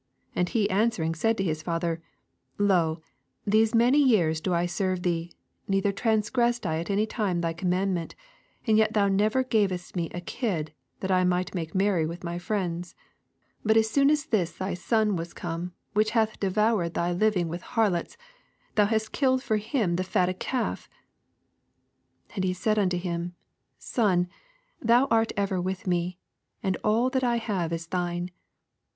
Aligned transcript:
29 0.33 0.41
And 0.41 0.49
he 0.49 0.69
answering 0.71 1.13
said 1.13 1.37
to 1.37 1.43
his 1.43 1.61
father, 1.61 2.01
Lo, 2.57 3.03
these 3.45 3.75
many 3.75 3.99
years 3.99 4.41
do 4.41 4.51
I 4.51 4.65
serve 4.65 5.03
thee, 5.03 5.31
neither 5.67 5.91
transgressed 5.91 6.65
1 6.65 6.73
at 6.77 6.89
any 6.89 7.05
time 7.05 7.39
thy 7.41 7.53
commandment: 7.53 8.15
and 8.65 8.79
yet 8.79 8.93
thou 8.93 9.07
never 9.07 9.43
gavest 9.43 9.95
me 9.95 10.09
a 10.11 10.19
kid, 10.19 10.73
that 11.01 11.11
I 11.11 11.23
might 11.23 11.53
make 11.53 11.75
merry 11.75 12.07
with 12.07 12.23
my 12.23 12.39
friends: 12.39 12.95
SO 12.95 12.95
But 13.63 13.77
as 13.77 13.91
soon 13.91 14.09
as 14.09 14.25
this 14.25 14.51
thy 14.53 14.73
son 14.73 15.15
waa 15.15 15.25
come, 15.35 15.73
which 15.93 16.09
hath 16.17 16.39
devoured 16.39 16.95
thy 16.95 17.11
liv'* 17.11 17.37
ing 17.37 17.47
with 17.47 17.61
harlots, 17.61 18.17
thou 18.73 18.85
hast 18.87 19.11
killed 19.11 19.43
for 19.43 19.57
him 19.57 19.97
the 19.97 20.03
fatted 20.03 20.39
calf. 20.39 20.89
31 22.29 22.33
And 22.37 22.43
he 22.43 22.53
said 22.53 22.79
unto 22.79 22.97
him, 22.97 23.35
Son, 23.77 24.27
thou 24.81 25.05
art 25.11 25.31
ever 25.37 25.61
with 25.61 25.85
me, 25.85 26.17
and 26.63 26.75
all 26.83 27.11
that 27.11 27.23
I 27.23 27.35
have 27.35 27.71
is 27.71 27.85
thine. 27.85 28.31